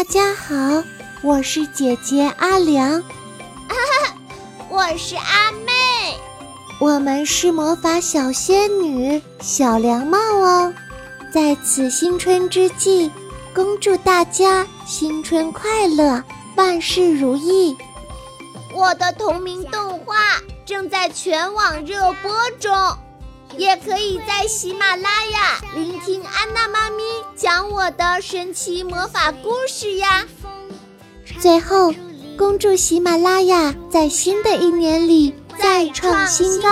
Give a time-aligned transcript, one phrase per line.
[0.00, 0.82] 大家好，
[1.22, 3.04] 我是姐姐阿良，
[4.70, 5.72] 我是阿妹，
[6.78, 10.72] 我们是魔法小仙女小凉帽哦。
[11.30, 13.10] 在此新春之际，
[13.54, 16.24] 恭祝大家新春快乐，
[16.56, 17.76] 万事如意。
[18.72, 20.16] 我的同名动画
[20.64, 22.74] 正在全网热播中，
[23.58, 26.89] 也可以在喜马拉雅聆听安娜妈咪
[27.50, 30.24] 讲我的神奇魔法故事呀。
[31.40, 31.92] 最后，
[32.38, 36.68] 恭祝喜马拉雅在新的一年里再创新高。